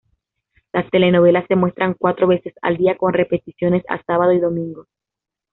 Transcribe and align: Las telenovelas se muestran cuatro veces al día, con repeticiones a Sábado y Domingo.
Las 0.73 0.89
telenovelas 0.89 1.45
se 1.47 1.55
muestran 1.55 1.93
cuatro 1.93 2.25
veces 2.25 2.55
al 2.63 2.75
día, 2.75 2.97
con 2.97 3.13
repeticiones 3.13 3.83
a 3.87 4.01
Sábado 4.05 4.33
y 4.33 4.39
Domingo. 4.39 4.87